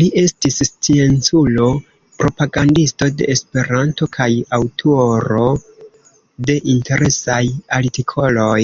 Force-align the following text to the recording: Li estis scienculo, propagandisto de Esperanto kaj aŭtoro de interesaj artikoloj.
Li 0.00 0.04
estis 0.20 0.58
scienculo, 0.66 1.64
propagandisto 2.22 3.08
de 3.22 3.28
Esperanto 3.34 4.08
kaj 4.18 4.28
aŭtoro 4.60 5.50
de 6.52 6.58
interesaj 6.76 7.42
artikoloj. 7.82 8.62